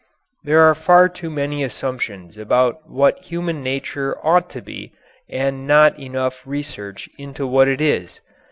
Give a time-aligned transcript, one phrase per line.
[0.43, 4.93] There are far too many assumptions about what human nature ought to be
[5.29, 8.19] and not enough research into what it is.